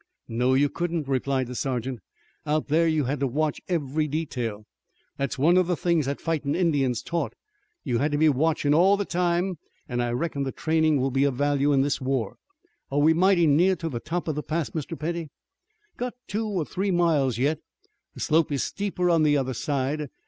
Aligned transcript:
"No, 0.27 0.55
you 0.55 0.67
couldn't," 0.67 1.07
replied 1.07 1.45
the 1.45 1.53
sergeant. 1.53 1.99
"Out 2.43 2.69
there 2.69 2.87
you 2.87 3.03
had 3.03 3.19
to 3.19 3.27
watch 3.27 3.61
every 3.67 4.07
detail. 4.07 4.65
That's 5.17 5.37
one 5.37 5.57
of 5.57 5.67
the 5.67 5.77
things 5.77 6.07
that 6.07 6.19
fightin' 6.19 6.55
Indians 6.55 7.03
taught. 7.03 7.35
You 7.83 7.99
had 7.99 8.11
to 8.11 8.17
be 8.17 8.27
watchin' 8.27 8.73
all 8.73 8.97
the 8.97 9.05
time 9.05 9.59
an' 9.87 10.01
I 10.01 10.09
reckon 10.13 10.41
the 10.41 10.51
trainin' 10.51 10.99
will 10.99 11.11
be 11.11 11.23
of 11.23 11.35
value 11.35 11.71
in 11.71 11.81
this 11.83 12.01
war. 12.01 12.37
Are 12.91 12.97
we 12.97 13.13
mighty 13.13 13.45
near 13.45 13.75
to 13.75 13.89
the 13.89 13.99
top 13.99 14.27
of 14.27 14.33
the 14.33 14.41
pass, 14.41 14.71
Mr. 14.71 14.97
Petty?" 14.97 15.29
"Got 15.97 16.15
two 16.27 16.47
or 16.47 16.65
three 16.65 16.89
miles 16.89 17.37
yet. 17.37 17.59
The 18.15 18.21
slope 18.21 18.51
is 18.51 18.63
steeper 18.63 19.07
on 19.11 19.21
the 19.21 19.37
other 19.37 19.53
side. 19.53 20.09